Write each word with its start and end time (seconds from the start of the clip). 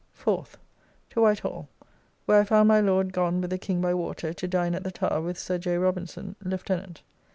4th. 0.19 0.53
To 1.11 1.21
White 1.21 1.41
Hall, 1.41 1.69
where 2.25 2.41
I 2.41 2.43
found 2.43 2.67
my 2.67 2.81
Lord 2.81 3.13
gone 3.13 3.39
with 3.39 3.51
the 3.51 3.59
King 3.59 3.81
by 3.81 3.93
water 3.93 4.33
to 4.33 4.47
dine 4.47 4.73
at 4.73 4.83
the 4.83 4.89
Tower 4.89 5.21
with 5.21 5.37
Sir 5.37 5.59
J. 5.59 5.77
Robinson,' 5.77 6.35
Lieutenant. 6.43 7.03